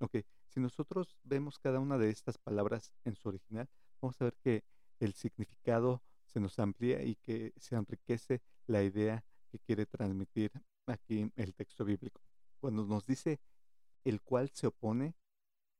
Ok, 0.00 0.18
si 0.46 0.60
nosotros 0.60 1.16
vemos 1.24 1.58
cada 1.58 1.80
una 1.80 1.98
de 1.98 2.10
estas 2.10 2.38
palabras 2.38 2.92
en 3.04 3.16
su 3.16 3.28
original, 3.28 3.68
vamos 4.00 4.20
a 4.20 4.24
ver 4.24 4.36
que 4.36 4.64
el 5.00 5.12
significado 5.14 6.02
se 6.24 6.40
nos 6.40 6.58
amplía 6.58 7.02
y 7.02 7.16
que 7.16 7.52
se 7.56 7.74
enriquece 7.74 8.40
la 8.66 8.82
idea 8.82 9.24
que 9.50 9.58
quiere 9.58 9.86
transmitir 9.86 10.52
aquí 10.86 11.32
el 11.36 11.54
texto 11.54 11.84
bíblico. 11.84 12.20
Cuando 12.60 12.84
nos 12.84 13.06
dice 13.06 13.40
el 14.04 14.20
cual 14.22 14.50
se 14.50 14.68
opone, 14.68 15.14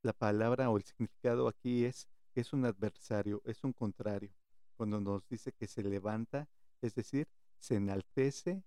la 0.02 0.12
palabra 0.12 0.70
o 0.70 0.76
el 0.76 0.84
significado 0.84 1.48
aquí 1.48 1.84
es 1.84 2.08
que 2.32 2.40
es 2.40 2.52
un 2.52 2.64
adversario, 2.64 3.42
es 3.44 3.62
un 3.62 3.72
contrario. 3.72 4.32
Cuando 4.76 5.00
nos 5.00 5.28
dice 5.28 5.52
que 5.52 5.66
se 5.66 5.82
levanta, 5.82 6.48
es 6.80 6.94
decir, 6.94 7.28
se 7.58 7.76
enaltece 7.76 8.64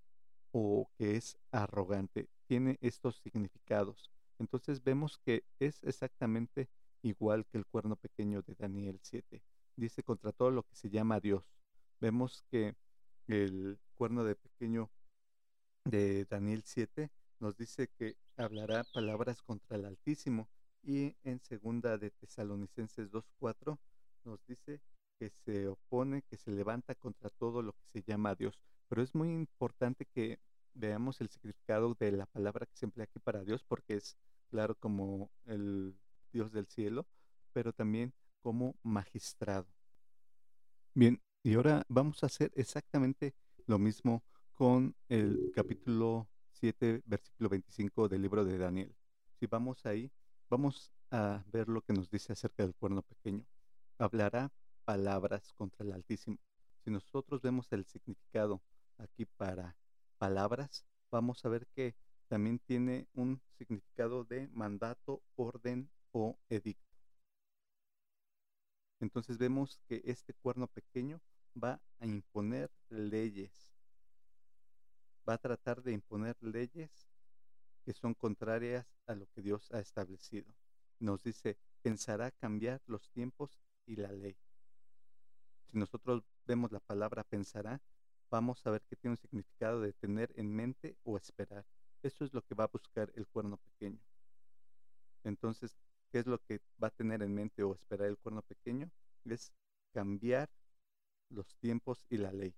o 0.51 0.89
que 0.97 1.15
es 1.15 1.37
arrogante. 1.51 2.29
Tiene 2.47 2.77
estos 2.81 3.17
significados. 3.17 4.11
Entonces 4.41 4.83
vemos 4.83 5.19
que 5.19 5.43
es 5.59 5.83
exactamente 5.83 6.67
igual 7.03 7.45
que 7.45 7.59
el 7.59 7.65
cuerno 7.65 7.95
pequeño 7.95 8.41
de 8.41 8.55
Daniel 8.55 8.99
7. 9.01 9.41
Dice 9.75 10.03
contra 10.03 10.31
todo 10.31 10.49
lo 10.49 10.63
que 10.63 10.75
se 10.75 10.89
llama 10.89 11.19
Dios. 11.19 11.43
Vemos 11.99 12.43
que 12.49 12.75
el 13.27 13.79
cuerno 13.95 14.23
de 14.23 14.35
pequeño 14.35 14.89
de 15.85 16.25
Daniel 16.25 16.63
7 16.65 17.11
nos 17.39 17.55
dice 17.55 17.87
que 17.87 18.17
hablará 18.35 18.83
palabras 18.83 19.41
contra 19.43 19.77
el 19.77 19.85
Altísimo 19.85 20.49
y 20.83 21.15
en 21.23 21.39
segunda 21.39 21.99
de 21.99 22.09
Tesalonicenses 22.09 23.11
2.4 23.11 23.77
nos 24.25 24.43
dice 24.47 24.81
que 25.19 25.29
se 25.29 25.67
opone, 25.67 26.23
que 26.23 26.37
se 26.37 26.49
levanta 26.49 26.95
contra 26.95 27.29
todo 27.29 27.61
lo 27.61 27.73
que 27.73 27.85
se 27.85 28.01
llama 28.01 28.33
Dios. 28.33 28.59
Pero 28.89 29.03
es 29.03 29.13
muy 29.13 29.29
importante 29.29 30.07
que 30.07 30.39
veamos 30.73 31.21
el 31.21 31.29
significado 31.29 31.95
de 31.99 32.11
la 32.11 32.25
palabra 32.25 32.65
que 32.65 32.75
se 32.75 32.85
emplea 32.85 33.03
aquí 33.03 33.19
para 33.19 33.43
Dios, 33.43 33.63
porque 33.63 33.95
es 33.95 34.17
claro 34.51 34.75
como 34.75 35.31
el 35.45 35.95
Dios 36.31 36.51
del 36.51 36.67
cielo, 36.67 37.07
pero 37.53 37.73
también 37.73 38.13
como 38.41 38.75
magistrado. 38.83 39.67
Bien, 40.93 41.21
y 41.41 41.55
ahora 41.55 41.83
vamos 41.87 42.21
a 42.21 42.27
hacer 42.27 42.51
exactamente 42.55 43.33
lo 43.65 43.79
mismo 43.79 44.23
con 44.53 44.95
el 45.07 45.51
capítulo 45.55 46.27
7, 46.51 47.01
versículo 47.05 47.49
25 47.49 48.09
del 48.09 48.21
libro 48.21 48.43
de 48.43 48.57
Daniel. 48.57 48.95
Si 49.39 49.47
vamos 49.47 49.85
ahí, 49.85 50.11
vamos 50.49 50.91
a 51.09 51.43
ver 51.47 51.67
lo 51.69 51.81
que 51.81 51.93
nos 51.93 52.09
dice 52.09 52.33
acerca 52.33 52.63
del 52.63 52.75
cuerno 52.75 53.01
pequeño. 53.01 53.45
Hablará 53.97 54.51
palabras 54.83 55.53
contra 55.53 55.85
el 55.85 55.93
Altísimo. 55.93 56.37
Si 56.83 56.91
nosotros 56.91 57.41
vemos 57.41 57.71
el 57.71 57.85
significado 57.85 58.61
aquí 58.97 59.25
para 59.25 59.77
palabras, 60.17 60.85
vamos 61.09 61.43
a 61.45 61.49
ver 61.49 61.67
que 61.67 61.95
también 62.31 62.59
tiene 62.59 63.09
un 63.13 63.41
significado 63.57 64.23
de 64.23 64.47
mandato, 64.53 65.21
orden 65.35 65.91
o 66.13 66.39
edicto. 66.47 66.95
Entonces 69.01 69.37
vemos 69.37 69.81
que 69.85 70.01
este 70.05 70.33
cuerno 70.35 70.67
pequeño 70.67 71.19
va 71.61 71.81
a 71.99 72.05
imponer 72.05 72.71
leyes, 72.87 73.69
va 75.27 75.33
a 75.33 75.39
tratar 75.39 75.83
de 75.83 75.91
imponer 75.91 76.37
leyes 76.39 77.05
que 77.83 77.91
son 77.91 78.13
contrarias 78.13 78.87
a 79.07 79.15
lo 79.15 79.27
que 79.31 79.41
Dios 79.41 79.69
ha 79.73 79.81
establecido. 79.81 80.55
Nos 80.99 81.23
dice, 81.23 81.57
pensará 81.81 82.31
cambiar 82.31 82.81
los 82.85 83.09
tiempos 83.09 83.59
y 83.85 83.97
la 83.97 84.13
ley. 84.13 84.37
Si 85.65 85.77
nosotros 85.77 86.23
vemos 86.45 86.71
la 86.71 86.79
palabra 86.79 87.25
pensará, 87.25 87.81
vamos 88.29 88.65
a 88.65 88.71
ver 88.71 88.83
que 88.83 88.95
tiene 88.95 89.15
un 89.15 89.17
significado 89.17 89.81
de 89.81 89.91
tener 89.91 90.31
en 90.37 90.55
mente 90.55 90.95
o 91.03 91.17
esperar. 91.17 91.65
Eso 92.03 92.25
es 92.25 92.33
lo 92.33 92.41
que 92.41 92.55
va 92.55 92.65
a 92.65 92.67
buscar 92.67 93.11
el 93.15 93.27
cuerno 93.27 93.57
pequeño. 93.57 93.99
Entonces, 95.23 95.77
¿qué 96.11 96.19
es 96.19 96.25
lo 96.25 96.39
que 96.39 96.59
va 96.81 96.87
a 96.87 96.91
tener 96.91 97.21
en 97.21 97.33
mente 97.33 97.63
o 97.63 97.73
esperar 97.73 98.07
el 98.07 98.17
cuerno 98.17 98.41
pequeño? 98.41 98.89
Es 99.25 99.51
cambiar 99.93 100.49
los 101.29 101.55
tiempos 101.57 102.05
y 102.09 102.17
la 102.17 102.31
ley. 102.31 102.55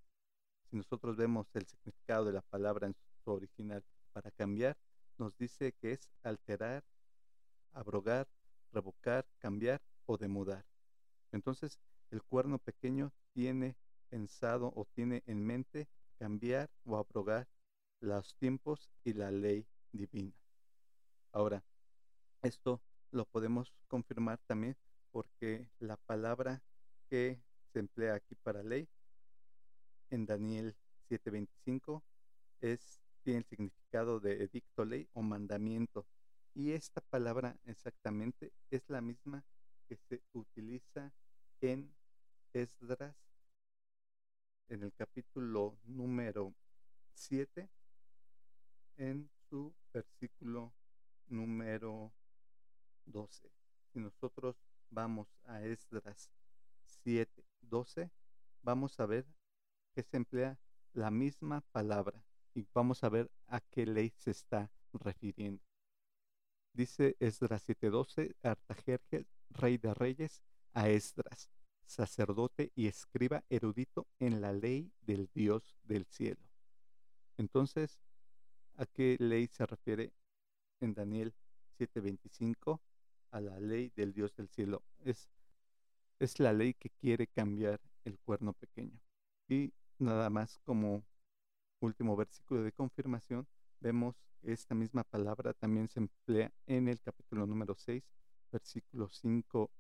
Si 0.69 0.77
nosotros 0.77 1.17
vemos 1.17 1.47
el 1.55 1.65
significado 1.65 2.25
de 2.25 2.33
la 2.33 2.41
palabra 2.41 2.87
en 2.87 2.95
su 3.23 3.31
original 3.31 3.83
para 4.13 4.31
cambiar, 4.31 4.77
nos 5.17 5.37
dice 5.37 5.73
que 5.73 5.91
es 5.91 6.09
alterar, 6.23 6.83
abrogar, 7.73 8.27
revocar, 8.71 9.25
cambiar 9.39 9.81
o 10.05 10.17
demudar. 10.17 10.65
Entonces, 11.31 11.79
el 12.11 12.23
cuerno 12.23 12.59
pequeño 12.59 13.11
tiene 13.33 13.75
pensado 14.09 14.71
o 14.75 14.85
tiene 14.85 15.23
en 15.25 15.43
mente 15.45 15.87
cambiar 16.17 16.69
o 16.85 16.97
abrogar 16.97 17.47
los 18.03 18.35
tiempos 18.35 18.89
y 19.05 19.13
la 19.13 19.31
ley 19.31 19.65
divina. 19.93 20.33
Ahora, 21.31 21.63
esto 22.41 22.81
lo 23.11 23.25
podemos 23.25 23.73
confirmar 23.87 24.39
también 24.45 24.75
porque 25.11 25.69
la 25.79 25.95
palabra 25.95 26.61
que 27.09 27.41
se 27.71 27.79
emplea 27.79 28.15
aquí 28.15 28.35
para 28.35 28.61
ley 28.61 28.89
en 30.09 30.25
Daniel 30.25 30.75
7:25 31.09 32.03
es 32.59 32.99
tiene 33.23 33.39
el 33.39 33.45
significado 33.45 34.19
de 34.19 34.43
edicto, 34.43 34.83
ley 34.83 35.07
o 35.13 35.21
mandamiento. 35.21 36.05
Y 36.53 36.71
esta 36.71 36.99
palabra 36.99 37.57
exactamente 37.63 38.51
es 38.69 38.89
la 38.89 38.99
misma 38.99 39.45
que 39.87 39.95
se 39.95 40.21
utiliza 40.33 41.13
en 41.61 41.95
Esdras 42.51 43.15
en 44.67 44.83
el 44.83 44.93
capítulo 44.93 45.77
número 45.85 46.53
7, 47.13 47.69
en 48.97 49.29
su 49.49 49.73
versículo 49.93 50.73
número 51.27 52.13
12. 53.05 53.51
Si 53.91 53.99
nosotros 53.99 54.55
vamos 54.89 55.27
a 55.45 55.61
Esdras 55.63 56.29
7, 57.03 57.43
12, 57.61 58.11
vamos 58.61 58.99
a 58.99 59.05
ver 59.05 59.25
que 59.93 60.03
se 60.03 60.17
emplea 60.17 60.57
la 60.93 61.11
misma 61.11 61.61
palabra 61.71 62.23
y 62.53 62.67
vamos 62.73 63.03
a 63.03 63.09
ver 63.09 63.31
a 63.47 63.59
qué 63.61 63.85
ley 63.85 64.13
se 64.17 64.31
está 64.31 64.71
refiriendo. 64.93 65.63
Dice 66.73 67.15
Esdras 67.19 67.63
7:12, 67.67 68.35
Artajerjes, 68.41 69.27
rey 69.49 69.77
de 69.77 69.93
reyes, 69.93 70.41
a 70.73 70.89
Esdras, 70.89 71.49
sacerdote 71.85 72.71
y 72.75 72.87
escriba 72.87 73.43
erudito 73.49 74.07
en 74.19 74.41
la 74.41 74.53
ley 74.53 74.91
del 75.01 75.29
Dios 75.33 75.77
del 75.83 76.05
cielo. 76.05 76.41
Entonces, 77.37 77.99
¿a 78.77 78.85
qué 78.85 79.17
ley 79.19 79.47
se 79.47 79.65
refiere 79.65 80.13
en 80.79 80.93
Daniel 80.93 81.33
7:25? 81.77 82.81
A 83.31 83.41
la 83.41 83.59
ley 83.59 83.91
del 83.95 84.13
Dios 84.13 84.35
del 84.35 84.49
cielo. 84.49 84.83
Es, 85.03 85.29
es 86.19 86.39
la 86.39 86.53
ley 86.53 86.73
que 86.73 86.89
quiere 86.89 87.27
cambiar 87.27 87.81
el 88.05 88.19
cuerno 88.19 88.53
pequeño. 88.53 88.99
Y 89.47 89.73
nada 89.99 90.29
más 90.29 90.59
como 90.65 91.03
último 91.79 92.15
versículo 92.15 92.63
de 92.63 92.71
confirmación, 92.71 93.47
vemos 93.79 94.15
esta 94.43 94.75
misma 94.75 95.03
palabra 95.03 95.53
también 95.53 95.87
se 95.87 95.99
emplea 95.99 96.51
en 96.67 96.87
el 96.87 97.01
capítulo 97.01 97.47
número 97.47 97.75
6, 97.75 98.03
versículo 98.51 99.09
5 99.09 99.71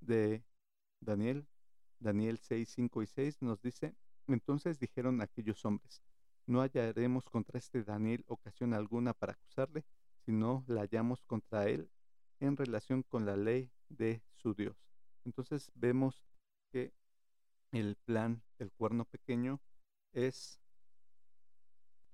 de 0.00 0.42
Daniel 1.00 1.46
Daniel 2.04 2.38
6, 2.38 2.68
5 2.68 3.02
y 3.02 3.06
6 3.06 3.42
nos 3.42 3.62
dice, 3.62 3.94
entonces 4.26 4.78
dijeron 4.78 5.20
aquellos 5.22 5.64
hombres, 5.64 6.02
no 6.46 6.60
hallaremos 6.60 7.28
contra 7.28 7.58
este 7.58 7.82
Daniel 7.82 8.24
ocasión 8.28 8.74
alguna 8.74 9.14
para 9.14 9.32
acusarle, 9.32 9.84
sino 10.24 10.64
la 10.66 10.82
hallamos 10.82 11.22
contra 11.24 11.68
él 11.68 11.90
en 12.40 12.56
relación 12.56 13.02
con 13.02 13.26
la 13.26 13.36
ley 13.36 13.70
de 13.88 14.22
su 14.32 14.54
Dios. 14.54 14.76
Entonces 15.24 15.70
vemos 15.74 16.22
que 16.70 16.92
el 17.72 17.96
plan 17.96 18.42
del 18.58 18.70
cuerno 18.72 19.04
pequeño 19.04 19.60
es 20.12 20.60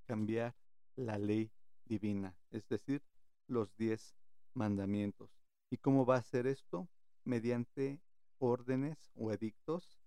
cambiar 0.05 0.55
la 0.95 1.17
ley 1.17 1.51
divina, 1.85 2.35
es 2.51 2.67
decir, 2.67 3.03
los 3.47 3.75
diez 3.77 4.15
mandamientos. 4.53 5.29
¿Y 5.69 5.77
cómo 5.77 6.05
va 6.05 6.15
a 6.15 6.19
hacer 6.19 6.47
esto? 6.47 6.87
Mediante 7.23 8.01
órdenes 8.39 9.11
o 9.13 9.31
edictos 9.31 9.99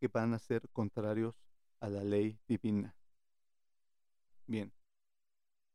que 0.00 0.08
van 0.08 0.34
a 0.34 0.38
ser 0.38 0.68
contrarios 0.70 1.34
a 1.80 1.88
la 1.88 2.02
ley 2.02 2.38
divina. 2.48 2.97
Bien. 4.48 4.72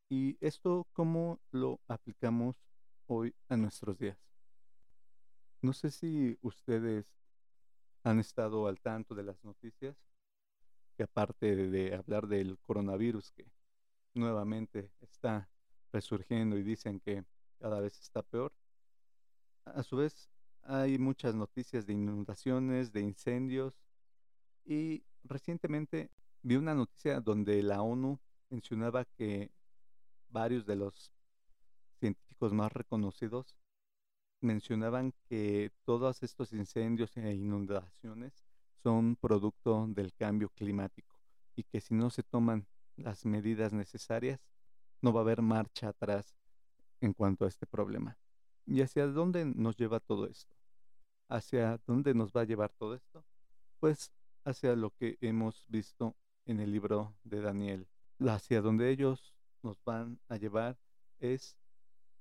¿Y 0.10 0.36
esto 0.42 0.88
cómo 0.94 1.40
lo 1.52 1.80
aplicamos 1.88 2.56
hoy 3.06 3.36
a 3.48 3.56
nuestros 3.56 4.00
días? 4.00 4.18
No 5.62 5.74
sé 5.74 5.92
si 5.92 6.40
ustedes 6.42 7.06
han 8.04 8.20
estado 8.20 8.66
al 8.66 8.82
tanto 8.82 9.14
de 9.14 9.22
las 9.22 9.44
noticias, 9.44 9.96
que 10.98 11.04
aparte 11.04 11.56
de 11.56 11.94
hablar 11.94 12.26
del 12.26 12.58
coronavirus 12.62 13.32
que 13.34 13.46
nuevamente 14.16 14.92
está 15.02 15.48
resurgiendo 15.92 16.58
y 16.58 16.64
dicen 16.64 17.00
que 17.00 17.24
cada 17.60 17.80
vez 17.80 18.00
está 18.00 18.24
peor, 18.24 18.52
a 19.66 19.84
su 19.84 19.98
vez 19.98 20.32
hay 20.64 20.98
muchas 20.98 21.36
noticias 21.36 21.86
de 21.86 21.94
inundaciones, 21.94 22.92
de 22.92 23.02
incendios 23.02 23.80
y 24.66 25.04
recientemente 25.24 26.10
vi 26.42 26.56
una 26.56 26.74
noticia 26.74 27.22
donde 27.22 27.62
la 27.62 27.84
ONU 27.84 28.20
mencionaba 28.54 29.04
que 29.06 29.52
varios 30.30 30.68
de 30.68 30.76
los 30.76 31.12
científicos 32.00 32.54
más 32.54 32.72
reconocidos 32.72 33.58
mencionaban 34.42 35.12
que 35.28 35.72
todos 35.86 36.22
estos 36.22 36.54
incendios 36.54 37.18
e 37.18 37.34
inundaciones 37.34 38.46
son 38.84 39.16
producto 39.16 39.88
del 39.88 40.14
cambio 40.14 40.50
climático 40.50 41.16
y 41.56 41.64
que 41.64 41.82
si 41.82 41.96
no 41.96 42.12
se 42.12 42.22
toman 42.22 42.68
las 42.96 43.26
medidas 43.26 43.74
necesarias, 43.74 44.40
no 45.02 45.12
va 45.12 45.22
a 45.22 45.24
haber 45.24 45.42
marcha 45.42 45.90
atrás 45.90 46.38
en 47.02 47.14
cuanto 47.14 47.46
a 47.46 47.48
este 47.48 47.66
problema. 47.66 48.18
¿Y 48.68 48.82
hacia 48.82 49.08
dónde 49.08 49.46
nos 49.46 49.78
lleva 49.78 50.00
todo 50.00 50.28
esto? 50.28 50.56
¿Hacia 51.28 51.80
dónde 51.88 52.14
nos 52.14 52.32
va 52.32 52.42
a 52.42 52.46
llevar 52.46 52.72
todo 52.74 52.94
esto? 52.94 53.26
Pues 53.80 54.12
hacia 54.46 54.76
lo 54.76 54.92
que 54.92 55.18
hemos 55.22 55.66
visto 55.70 56.16
en 56.46 56.60
el 56.60 56.72
libro 56.72 57.16
de 57.24 57.42
Daniel 57.42 57.88
hacia 58.30 58.62
donde 58.62 58.90
ellos 58.90 59.34
nos 59.62 59.84
van 59.84 60.20
a 60.28 60.38
llevar 60.38 60.78
es 61.20 61.58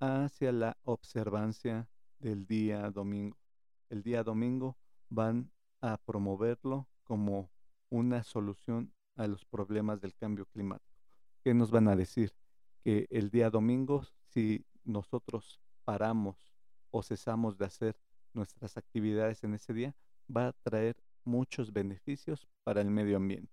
hacia 0.00 0.52
la 0.52 0.76
observancia 0.84 1.88
del 2.18 2.46
día 2.46 2.90
domingo. 2.90 3.36
El 3.88 4.02
día 4.02 4.22
domingo 4.22 4.76
van 5.08 5.50
a 5.80 5.98
promoverlo 5.98 6.88
como 7.04 7.50
una 7.88 8.22
solución 8.22 8.92
a 9.16 9.26
los 9.26 9.44
problemas 9.44 10.00
del 10.00 10.14
cambio 10.14 10.46
climático. 10.46 10.90
¿Qué 11.44 11.54
nos 11.54 11.70
van 11.70 11.88
a 11.88 11.96
decir? 11.96 12.32
Que 12.82 13.06
el 13.10 13.30
día 13.30 13.50
domingo, 13.50 14.06
si 14.28 14.64
nosotros 14.84 15.60
paramos 15.84 16.36
o 16.90 17.02
cesamos 17.02 17.58
de 17.58 17.66
hacer 17.66 17.96
nuestras 18.32 18.76
actividades 18.76 19.44
en 19.44 19.54
ese 19.54 19.74
día, 19.74 19.94
va 20.34 20.48
a 20.48 20.52
traer 20.52 20.96
muchos 21.24 21.72
beneficios 21.72 22.48
para 22.64 22.80
el 22.80 22.90
medio 22.90 23.16
ambiente. 23.16 23.52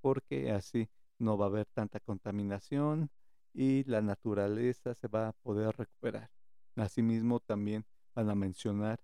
Porque 0.00 0.50
así 0.50 0.88
no 1.22 1.38
va 1.38 1.46
a 1.46 1.48
haber 1.48 1.66
tanta 1.66 2.00
contaminación 2.00 3.10
y 3.54 3.84
la 3.84 4.00
naturaleza 4.00 4.94
se 4.94 5.08
va 5.08 5.28
a 5.28 5.32
poder 5.32 5.76
recuperar. 5.76 6.30
Asimismo, 6.76 7.40
también 7.40 7.84
van 8.14 8.30
a 8.30 8.34
mencionar 8.34 9.00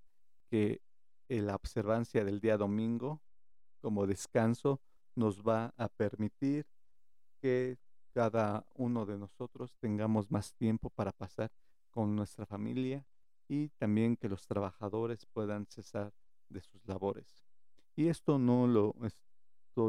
que 0.50 0.82
la 1.28 1.54
observancia 1.54 2.24
del 2.24 2.40
día 2.40 2.56
domingo 2.56 3.20
como 3.80 4.06
descanso 4.06 4.80
nos 5.14 5.42
va 5.42 5.74
a 5.76 5.88
permitir 5.88 6.66
que 7.40 7.78
cada 8.12 8.66
uno 8.74 9.06
de 9.06 9.18
nosotros 9.18 9.76
tengamos 9.78 10.30
más 10.30 10.52
tiempo 10.54 10.90
para 10.90 11.12
pasar 11.12 11.52
con 11.90 12.16
nuestra 12.16 12.46
familia 12.46 13.06
y 13.48 13.68
también 13.70 14.16
que 14.16 14.28
los 14.28 14.46
trabajadores 14.46 15.26
puedan 15.26 15.66
cesar 15.66 16.12
de 16.48 16.60
sus 16.60 16.84
labores. 16.86 17.44
Y 17.96 18.08
esto 18.08 18.38
no 18.38 18.66
lo 18.66 18.94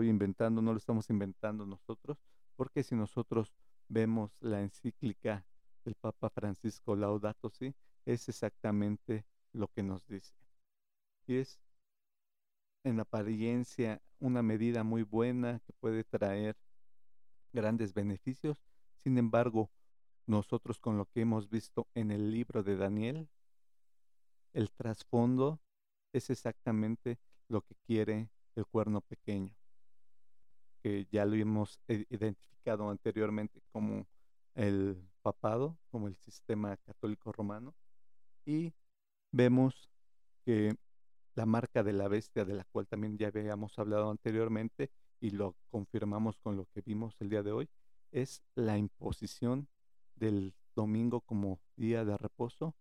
inventando, 0.04 0.62
no 0.62 0.72
lo 0.72 0.78
estamos 0.78 1.10
inventando 1.10 1.66
nosotros, 1.66 2.18
porque 2.56 2.84
si 2.84 2.96
nosotros 2.96 3.54
vemos 3.88 4.32
la 4.40 4.62
encíclica 4.62 5.46
del 5.84 5.96
Papa 5.96 6.30
Francisco 6.30 6.96
Laudato 6.96 7.50
Si, 7.50 7.74
es 8.06 8.30
exactamente 8.30 9.26
lo 9.52 9.68
que 9.68 9.84
nos 9.84 10.06
dice. 10.08 10.34
Y 11.26 11.38
es 11.38 11.60
en 12.84 13.00
apariencia 13.00 14.02
una 14.20 14.42
medida 14.42 14.84
muy 14.84 15.04
buena 15.04 15.60
que 15.66 15.74
puede 15.74 16.04
traer 16.04 16.56
grandes 17.52 17.94
beneficios. 17.94 18.64
Sin 18.98 19.18
embargo, 19.18 19.70
nosotros 20.26 20.80
con 20.80 20.98
lo 20.98 21.06
que 21.06 21.22
hemos 21.22 21.50
visto 21.50 21.88
en 21.96 22.12
el 22.12 22.32
libro 22.32 22.64
de 22.64 22.78
Daniel, 22.78 23.28
el 24.54 24.72
trasfondo 24.72 25.60
es 26.14 26.30
exactamente 26.30 27.20
lo 27.48 27.62
que 27.62 27.76
quiere 27.86 28.30
el 28.56 28.66
cuerno 28.66 29.02
pequeño 29.02 29.59
que 30.82 31.08
ya 31.12 31.26
lo 31.26 31.36
hemos 31.36 31.80
identificado 31.88 32.90
anteriormente 32.90 33.62
como 33.72 34.08
el 34.56 34.98
papado, 35.22 35.78
como 35.92 36.08
el 36.08 36.16
sistema 36.16 36.78
católico 36.78 37.32
romano, 37.32 37.74
y 38.46 38.74
vemos 39.32 39.90
que 40.46 40.76
la 41.36 41.46
marca 41.46 41.84
de 41.84 41.94
la 41.94 42.08
bestia, 42.08 42.46
de 42.46 42.54
la 42.54 42.66
cual 42.66 42.88
también 42.88 43.18
ya 43.18 43.28
habíamos 43.28 43.78
hablado 43.80 44.10
anteriormente 44.10 44.90
y 45.22 45.32
lo 45.32 45.56
confirmamos 45.70 46.38
con 46.40 46.56
lo 46.56 46.66
que 46.66 46.82
vimos 46.82 47.16
el 47.20 47.30
día 47.30 47.44
de 47.44 47.52
hoy, 47.52 47.70
es 48.12 48.42
la 48.56 48.78
imposición 48.78 49.68
del 50.16 50.54
domingo 50.76 51.22
como 51.22 51.60
día 51.76 52.06
de 52.06 52.18
reposo 52.18 52.76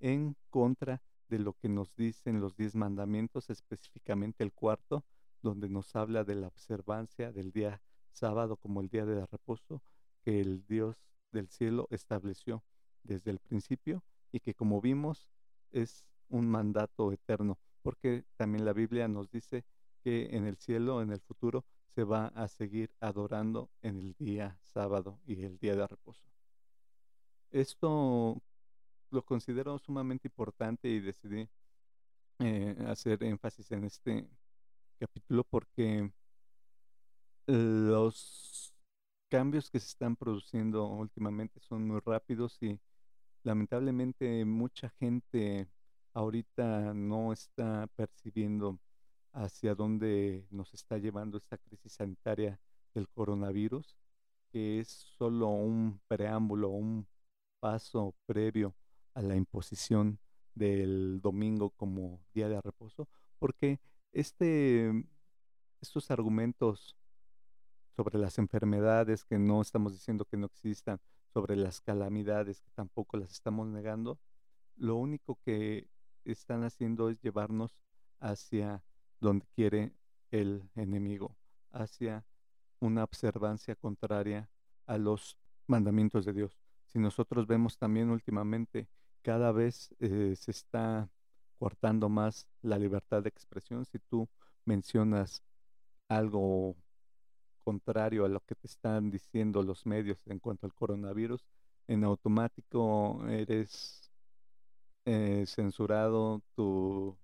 en 0.00 0.36
contra 0.50 1.02
de 1.28 1.38
lo 1.38 1.52
que 1.54 1.68
nos 1.68 1.94
dicen 1.96 2.40
los 2.40 2.56
diez 2.56 2.74
mandamientos, 2.74 3.50
específicamente 3.50 4.44
el 4.44 4.52
cuarto, 4.52 5.04
donde 5.42 5.68
nos 5.68 5.94
habla 5.96 6.24
de 6.24 6.34
la 6.34 6.48
observancia 6.48 7.32
del 7.32 7.52
día 7.52 7.80
sábado 8.12 8.56
como 8.56 8.80
el 8.80 8.88
día 8.88 9.06
de 9.06 9.24
reposo 9.26 9.82
que 10.22 10.40
el 10.40 10.66
Dios 10.66 10.96
del 11.32 11.48
cielo 11.48 11.86
estableció 11.90 12.62
desde 13.04 13.30
el 13.30 13.38
principio 13.38 14.02
y 14.32 14.40
que 14.40 14.54
como 14.54 14.80
vimos 14.80 15.30
es 15.70 16.04
un 16.28 16.48
mandato 16.48 17.12
eterno, 17.12 17.58
porque 17.82 18.24
también 18.36 18.64
la 18.64 18.72
Biblia 18.72 19.08
nos 19.08 19.30
dice 19.30 19.64
que 20.02 20.36
en 20.36 20.46
el 20.46 20.56
cielo, 20.56 21.02
en 21.02 21.12
el 21.12 21.20
futuro, 21.20 21.64
se 21.94 22.04
va 22.04 22.26
a 22.28 22.48
seguir 22.48 22.94
adorando 23.00 23.70
en 23.82 23.98
el 23.98 24.14
día 24.14 24.58
sábado 24.62 25.18
y 25.26 25.44
el 25.44 25.58
día 25.58 25.74
de 25.74 25.86
reposo. 25.86 26.24
Esto 27.50 28.40
lo 29.10 29.22
considero 29.24 29.78
sumamente 29.78 30.28
importante 30.28 30.88
y 30.88 31.00
decidí 31.00 31.48
eh, 32.40 32.76
hacer 32.86 33.22
énfasis 33.24 33.72
en 33.72 33.84
este 33.84 34.28
capítulo 34.98 35.44
porque 35.44 36.10
los 37.46 38.74
cambios 39.28 39.70
que 39.70 39.80
se 39.80 39.86
están 39.86 40.16
produciendo 40.16 40.86
últimamente 40.86 41.60
son 41.60 41.86
muy 41.86 42.00
rápidos 42.04 42.58
y 42.60 42.78
lamentablemente 43.44 44.44
mucha 44.44 44.90
gente 44.98 45.68
ahorita 46.12 46.94
no 46.94 47.32
está 47.32 47.86
percibiendo 47.96 48.78
hacia 49.32 49.74
dónde 49.74 50.46
nos 50.50 50.74
está 50.74 50.98
llevando 50.98 51.38
esta 51.38 51.58
crisis 51.58 51.92
sanitaria 51.92 52.60
del 52.94 53.08
coronavirus, 53.08 53.96
que 54.50 54.80
es 54.80 54.88
solo 54.88 55.48
un 55.48 56.00
preámbulo, 56.08 56.70
un 56.70 57.06
paso 57.60 58.14
previo 58.26 58.74
a 59.14 59.22
la 59.22 59.36
imposición 59.36 60.18
del 60.54 61.20
domingo 61.20 61.70
como 61.70 62.20
día 62.34 62.48
de 62.48 62.60
reposo, 62.60 63.08
porque 63.38 63.78
este, 64.12 65.04
estos 65.80 66.10
argumentos 66.10 66.96
sobre 67.96 68.18
las 68.18 68.38
enfermedades 68.38 69.24
que 69.24 69.38
no 69.38 69.60
estamos 69.60 69.92
diciendo 69.92 70.24
que 70.24 70.36
no 70.36 70.46
existan, 70.46 71.00
sobre 71.32 71.56
las 71.56 71.80
calamidades 71.80 72.60
que 72.60 72.70
tampoco 72.70 73.16
las 73.16 73.32
estamos 73.32 73.66
negando, 73.66 74.18
lo 74.76 74.96
único 74.96 75.38
que 75.44 75.88
están 76.24 76.64
haciendo 76.64 77.10
es 77.10 77.20
llevarnos 77.20 77.82
hacia 78.20 78.82
donde 79.20 79.46
quiere 79.54 79.92
el 80.30 80.70
enemigo, 80.74 81.36
hacia 81.72 82.24
una 82.80 83.04
observancia 83.04 83.74
contraria 83.74 84.48
a 84.86 84.98
los 84.98 85.36
mandamientos 85.66 86.24
de 86.24 86.32
Dios. 86.32 86.58
Si 86.86 86.98
nosotros 86.98 87.46
vemos 87.46 87.76
también 87.78 88.10
últimamente, 88.10 88.88
cada 89.22 89.52
vez 89.52 89.94
eh, 89.98 90.34
se 90.36 90.50
está 90.50 91.10
coartando 91.58 92.08
más 92.08 92.46
la 92.62 92.78
libertad 92.78 93.22
de 93.22 93.28
expresión 93.28 93.84
si 93.84 93.98
tú 93.98 94.28
mencionas 94.64 95.42
algo 96.08 96.76
contrario 97.58 98.24
a 98.24 98.28
lo 98.28 98.40
que 98.40 98.54
te 98.54 98.66
están 98.66 99.10
diciendo 99.10 99.62
los 99.62 99.84
medios 99.86 100.26
en 100.26 100.38
cuanto 100.38 100.66
al 100.66 100.74
coronavirus, 100.74 101.44
en 101.86 102.04
automático 102.04 103.26
eres 103.28 104.10
eh, 105.04 105.44
censurado, 105.46 106.42
tu 106.54 107.16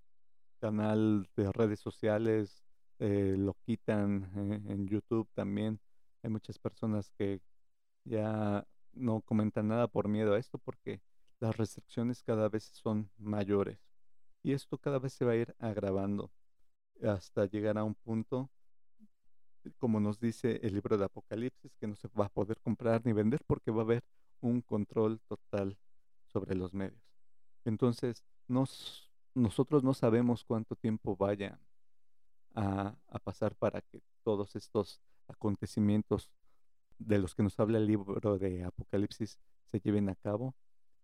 canal 0.61 1.29
de 1.37 1.53
redes 1.53 1.81
sociales 1.81 2.63
eh, 2.99 3.35
lo 3.39 3.55
quitan 3.65 4.31
eh, 4.37 4.73
en 4.73 4.87
YouTube 4.89 5.29
también. 5.35 5.81
Hay 6.23 6.31
muchas 6.31 6.59
personas 6.59 7.11
que 7.19 7.41
ya 8.05 8.67
no 8.93 9.21
comentan 9.23 9.69
nada 9.69 9.89
por 9.89 10.09
miedo 10.09 10.35
a 10.35 10.39
esto 10.39 10.59
porque 10.59 11.01
las 11.41 11.57
restricciones 11.57 12.23
cada 12.23 12.49
vez 12.49 12.65
son 12.73 13.11
mayores 13.19 13.79
y 14.45 14.53
esto 14.53 14.79
cada 14.79 15.01
vez 15.01 15.15
se 15.15 15.25
va 15.25 15.33
a 15.33 15.37
ir 15.37 15.57
agravando 15.59 16.31
hasta 17.03 17.47
llegar 17.47 17.77
a 17.79 17.83
un 17.83 17.95
punto 17.97 18.51
como 19.79 20.01
nos 20.01 20.21
dice 20.21 20.61
el 20.63 20.75
libro 20.75 20.99
de 20.99 21.05
Apocalipsis, 21.07 21.75
que 21.77 21.87
no 21.87 21.97
se 21.97 22.09
va 22.09 22.27
a 22.27 22.29
poder 22.29 22.61
comprar 22.61 23.05
ni 23.05 23.13
vender 23.13 23.43
porque 23.47 23.71
va 23.71 23.81
a 23.81 23.85
haber 23.85 24.05
un 24.41 24.61
control 24.61 25.21
total 25.27 25.79
sobre 26.27 26.55
los 26.55 26.75
medios. 26.75 27.03
Entonces, 27.65 28.23
nos, 28.47 29.11
nosotros 29.35 29.83
no 29.83 29.95
sabemos 29.95 30.45
cuánto 30.45 30.77
tiempo 30.77 31.17
vaya 31.17 31.59
a, 32.55 32.95
a, 33.09 33.19
pasar 33.21 33.55
para 33.57 33.81
que 33.81 34.03
todos 34.23 34.55
estos 34.55 35.01
acontecimientos 35.29 36.31
de 36.99 37.19
los 37.19 37.35
que 37.35 37.43
nos 37.43 37.59
habla 37.59 37.79
el 37.79 37.87
libro 37.87 38.39
de 38.39 38.65
Apocalipsis 38.65 39.39
se 39.65 39.81
lleven 39.81 40.09
a 40.09 40.15
cabo. 40.15 40.55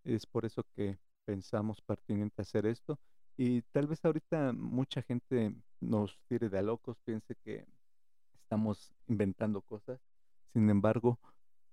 Es 0.04 0.26
por 0.26 0.44
eso 0.44 0.64
que 0.76 0.98
pensamos 1.24 1.80
pertinente 1.80 2.42
hacer 2.42 2.66
esto. 2.66 2.98
Y 3.42 3.62
tal 3.72 3.86
vez 3.86 4.04
ahorita 4.04 4.52
mucha 4.52 5.00
gente 5.00 5.54
nos 5.80 6.20
tire 6.28 6.50
de 6.50 6.58
a 6.58 6.62
locos, 6.62 6.98
piense 7.06 7.36
que 7.36 7.64
estamos 8.34 8.92
inventando 9.06 9.62
cosas. 9.62 9.98
Sin 10.52 10.68
embargo, 10.68 11.18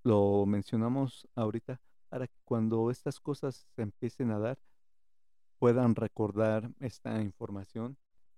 lo 0.01 0.45
mencionamos 0.45 1.27
ahorita 1.36 1.82
para 2.08 2.25
que 2.25 2.39
cuando 2.45 2.89
estas 2.89 3.19
cosas 3.19 3.67
se 3.75 3.82
empiecen 3.82 4.32
a 4.32 4.39
dar, 4.39 4.58
puedan 5.60 5.95
recordar 5.95 6.71
esta 6.80 7.21
información 7.21 7.97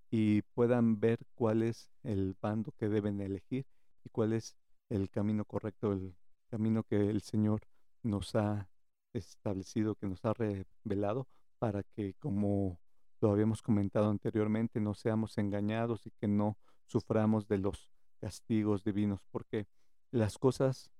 y 0.09 0.41
puedan 0.55 0.99
ver 0.99 1.19
cuál 1.35 1.61
es 1.61 1.91
el 2.01 2.35
bando 2.41 2.71
que 2.79 2.89
deben 2.89 3.21
elegir 3.21 3.67
y 4.05 4.09
cuál 4.09 4.33
es 4.33 4.55
el 4.89 5.07
camino 5.11 5.45
correcto, 5.45 5.93
el 5.93 6.15
camino 6.49 6.81
que 6.81 7.11
el 7.11 7.21
Señor 7.21 7.61
nos 8.01 8.33
ha 8.33 8.67
establecido, 9.13 9.93
que 9.93 10.07
nos 10.07 10.25
ha 10.25 10.33
revelado, 10.33 11.27
para 11.59 11.83
que, 11.83 12.15
como 12.15 12.79
lo 13.21 13.31
habíamos 13.31 13.61
comentado 13.61 14.09
anteriormente, 14.09 14.79
no 14.79 14.93
seamos 14.93 15.37
engañados 15.37 16.05
y 16.05 16.11
que 16.11 16.27
no 16.27 16.57
suframos 16.85 17.47
de 17.47 17.57
los 17.57 17.91
castigos 18.19 18.83
divinos, 18.83 19.21
porque 19.31 19.67
las 20.11 20.37
cosas 20.37 20.91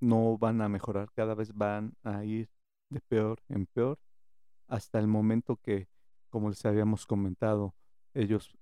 no 0.00 0.36
van 0.38 0.60
a 0.60 0.68
mejorar, 0.68 1.10
cada 1.12 1.34
vez 1.34 1.54
van 1.54 1.96
a 2.02 2.24
ir 2.24 2.50
de 2.90 3.00
peor 3.00 3.42
en 3.48 3.66
peor, 3.66 3.98
hasta 4.68 4.98
el 4.98 5.06
momento 5.06 5.56
que, 5.56 5.88
como 6.30 6.50
les 6.50 6.64
habíamos 6.64 7.06
comentado, 7.06 7.74
ellos 8.12 8.56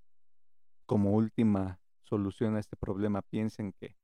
como 0.87 1.13
última 1.13 1.81
solución 2.03 2.57
a 2.57 2.61
este 2.61 2.77
problema 2.77 3.23
piensen 3.23 3.73
que 3.73 3.97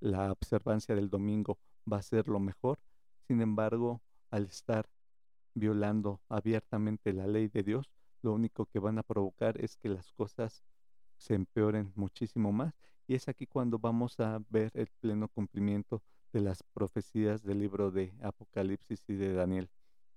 la 0.00 0.32
observancia 0.32 0.94
del 0.94 1.10
domingo 1.10 1.58
va 1.90 1.98
a 1.98 2.02
ser 2.02 2.28
lo 2.28 2.40
mejor. 2.40 2.80
Sin 3.28 3.40
embargo, 3.40 4.02
al 4.30 4.46
estar 4.46 4.88
violando 5.54 6.20
abiertamente 6.28 7.12
la 7.12 7.26
ley 7.26 7.48
de 7.48 7.62
Dios, 7.62 7.90
lo 8.22 8.32
único 8.32 8.66
que 8.66 8.78
van 8.78 8.98
a 8.98 9.02
provocar 9.02 9.62
es 9.62 9.76
que 9.76 9.88
las 9.88 10.12
cosas 10.12 10.62
se 11.16 11.34
empeoren 11.34 11.92
muchísimo 11.94 12.52
más. 12.52 12.74
Y 13.06 13.14
es 13.14 13.28
aquí 13.28 13.46
cuando 13.46 13.78
vamos 13.78 14.18
a 14.20 14.40
ver 14.48 14.70
el 14.74 14.88
pleno 15.00 15.28
cumplimiento 15.28 16.02
de 16.32 16.40
las 16.40 16.62
profecías 16.62 17.42
del 17.42 17.58
libro 17.58 17.90
de 17.90 18.14
Apocalipsis 18.22 19.04
y 19.08 19.14
de 19.14 19.34
Daniel, 19.34 19.68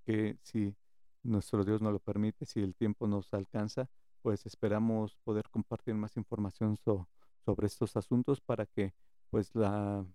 que 0.05 0.37
si 0.41 0.75
nuestro 1.23 1.65
Dios 1.65 1.81
nos 1.81 1.91
lo 1.91 1.99
permite, 1.99 2.45
si 2.45 2.61
el 2.61 2.75
tiempo 2.75 3.07
nos 3.07 3.33
alcanza, 3.33 3.89
pues 4.21 4.45
esperamos 4.45 5.15
poder 5.23 5.49
compartir 5.49 5.95
más 5.95 6.15
información 6.15 6.77
sobre 6.77 7.67
estos 7.67 7.97
asuntos 7.97 8.41
para 8.41 8.65
que 8.65 8.93
pues 9.29 9.53
la 9.53 10.05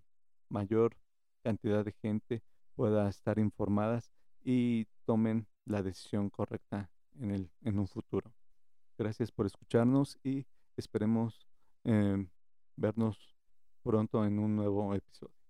mayor 0.49 0.97
cantidad 1.43 1.85
de 1.85 1.91
gente 1.91 2.41
pueda 2.75 3.07
estar 3.09 3.37
informadas 3.37 4.11
y 4.43 4.87
tomen 5.05 5.47
la 5.65 5.83
decisión 5.83 6.29
correcta 6.29 6.89
en, 7.21 7.31
el, 7.31 7.49
en 7.63 7.79
un 7.79 7.87
futuro. 7.87 8.31
Gracias 8.97 9.31
por 9.31 9.45
escucharnos 9.45 10.17
y 10.23 10.45
esperemos 10.75 11.47
eh, 11.83 12.27
vernos 12.75 13.35
pronto 13.83 14.25
en 14.25 14.39
un 14.39 14.55
nuevo 14.55 14.93
episodio. 14.93 15.40